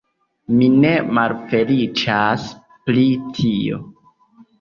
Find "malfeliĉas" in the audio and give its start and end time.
1.17-2.47